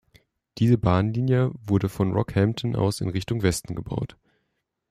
[0.57, 4.17] Diese Bahnlinie wurde von Rockhampton aus in Richtung Westen gebaut.